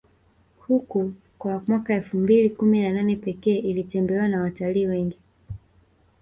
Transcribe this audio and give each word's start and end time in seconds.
huku 0.59 1.13
kwa 1.37 1.63
mwaka 1.67 1.93
elfu 1.95 2.17
mbili 2.17 2.49
kumi 2.49 2.81
na 2.81 2.89
nane 2.91 3.15
Pekee 3.15 3.55
ilitembelewa 3.57 4.27
na 4.27 4.41
watalii 4.41 4.87
wengi 4.87 5.17